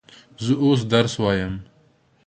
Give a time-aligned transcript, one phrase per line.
[0.43, 1.53] زه اوس درس وایم.